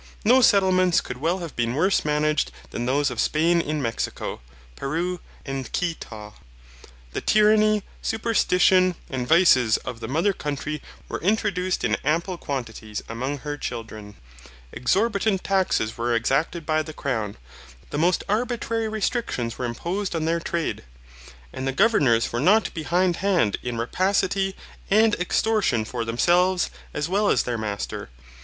[0.25, 4.41] No settlements could well have been worse managed than those of Spain in Mexico,
[4.75, 6.33] Peru, and Quito.
[7.13, 13.37] The tyranny, superstition, and vices of the mother country were introduced in ample quantities among
[13.41, 14.15] her children.
[14.73, 17.37] Exorbitant taxes were exacted by the Crown.
[17.91, 20.83] The most arbitrary restrictions were imposed on their trade.
[21.53, 24.55] And the governors were not behind hand in rapacity
[24.89, 28.09] and extortion for themselves as well as their master.